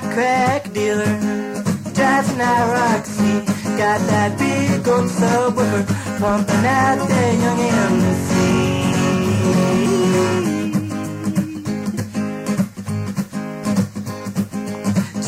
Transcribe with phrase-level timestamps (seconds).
[0.00, 1.04] crack dealer
[1.94, 3.44] drives an Roxy.
[3.76, 5.86] Got that big old subwoofer
[6.18, 8.36] pumping out that young MC.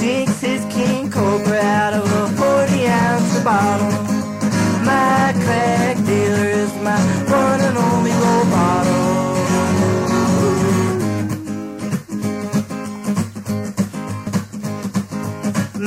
[0.00, 4.07] Jinx his King Cobra out of a 40 ounce bottle.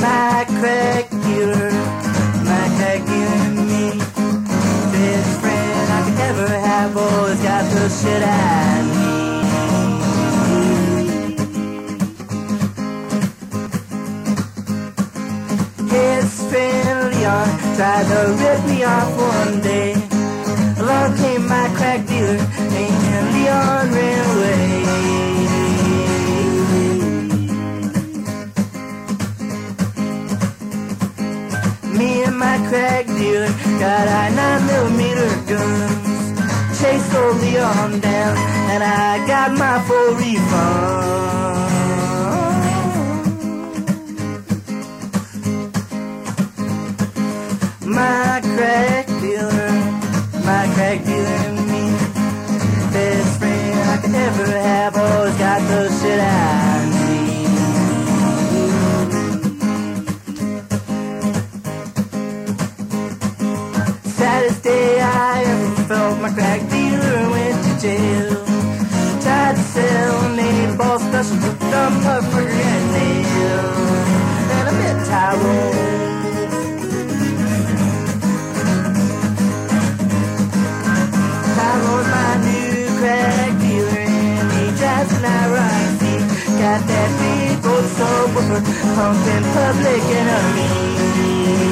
[0.01, 1.71] My crack dealer,
[2.49, 3.85] my crack dealer and me.
[4.91, 9.21] Best friend I could ever have, always got the shit I need.
[15.91, 19.80] His friend Leon tried to rip me off one day.
[32.69, 36.79] Crack dealer got our nine millimeter guns.
[36.79, 38.37] Chased old Leon down,
[38.71, 41.11] and I got my full refund.
[47.85, 49.50] My crack dealer,
[66.21, 68.45] my crack dealer went to jail.
[69.21, 73.65] Tried to sell an eight ball special to dumb puffer and nail.
[74.53, 75.91] And I met Tyrone.
[81.57, 85.25] Tyrone's my new crack dealer and he drives an
[85.55, 86.15] Roxy.
[86.61, 88.61] Got that big old subwoofer
[88.93, 91.70] pumping public enemy.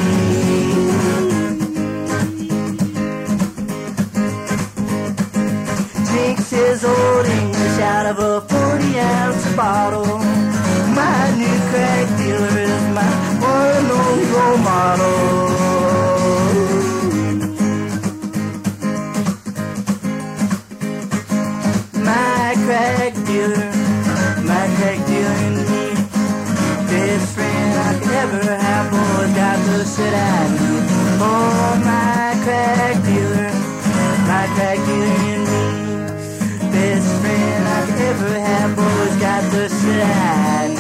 [6.69, 10.05] His old English out of a 40 ounce bottle.
[10.93, 13.09] My new crack dealer is my
[13.41, 15.19] one and only role model.
[22.05, 23.65] My crack dealer,
[24.45, 25.85] my crack dealer and me.
[26.85, 30.83] Best friend I could ever have, boy, got the shit I need.
[31.19, 31.58] Oh,
[38.21, 38.29] me.
[38.29, 40.78] Best friend I could ever have, boys got the need.